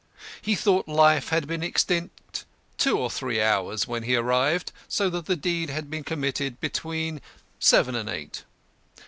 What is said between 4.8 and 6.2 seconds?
so that the deed had been